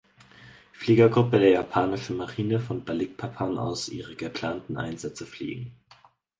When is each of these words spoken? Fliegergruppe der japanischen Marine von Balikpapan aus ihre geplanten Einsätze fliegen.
Fliegergruppe 0.73 1.37
der 1.37 1.51
japanischen 1.51 2.17
Marine 2.17 2.59
von 2.59 2.83
Balikpapan 2.83 3.59
aus 3.59 3.87
ihre 3.87 4.15
geplanten 4.15 4.75
Einsätze 4.75 5.27
fliegen. 5.27 5.75